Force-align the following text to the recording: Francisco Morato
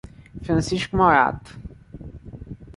Francisco 0.43 0.97
Morato 0.97 1.53